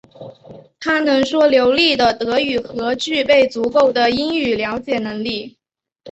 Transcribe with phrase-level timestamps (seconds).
[0.79, 5.59] 他能说流利的德语和具备足够的英语了解能力。